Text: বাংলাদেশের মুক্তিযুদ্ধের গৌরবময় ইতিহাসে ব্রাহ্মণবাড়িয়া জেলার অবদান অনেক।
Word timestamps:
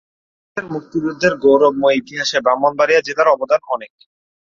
বাংলাদেশের 0.03 0.65
মুক্তিযুদ্ধের 0.73 1.33
গৌরবময় 1.43 1.97
ইতিহাসে 2.01 2.37
ব্রাহ্মণবাড়িয়া 2.45 3.01
জেলার 3.07 3.33
অবদান 3.35 3.61
অনেক। 3.67 3.91